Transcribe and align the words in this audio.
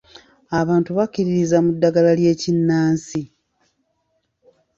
Abantu 0.59 0.89
bakkiririza 0.97 1.57
mu 1.63 1.69
ddagala 1.75 2.11
ly'ekinnansi. 2.19 3.21